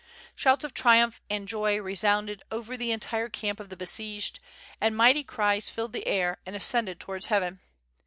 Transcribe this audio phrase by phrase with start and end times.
[0.33, 4.39] Shouts of triumph and joy resounded over the entire camp of the besieged,
[4.81, 7.59] and mighty cries filled the air and ascended towards heaven.